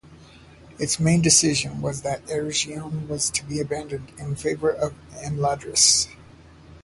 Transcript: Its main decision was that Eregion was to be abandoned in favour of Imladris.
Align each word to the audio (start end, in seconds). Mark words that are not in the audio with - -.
Its 0.79 0.99
main 0.99 1.21
decision 1.21 1.79
was 1.79 2.01
that 2.01 2.25
Eregion 2.25 3.07
was 3.07 3.29
to 3.29 3.45
be 3.45 3.59
abandoned 3.59 4.11
in 4.17 4.35
favour 4.35 4.71
of 4.71 4.95
Imladris. 5.23 6.07